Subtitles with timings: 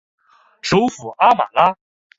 [0.63, 1.77] 首府阿马拉。